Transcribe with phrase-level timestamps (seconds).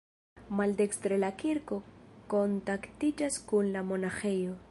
[0.59, 1.77] Maldekstre la kirko
[2.35, 4.59] kontaktiĝas kun la monaĥejo.